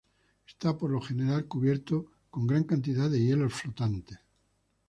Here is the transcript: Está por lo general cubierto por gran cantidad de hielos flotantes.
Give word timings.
Está 0.47 0.75
por 0.75 0.89
lo 0.89 0.99
general 0.99 1.45
cubierto 1.45 2.07
por 2.31 2.47
gran 2.47 2.63
cantidad 2.63 3.07
de 3.07 3.19
hielos 3.23 3.53
flotantes. 3.53 4.17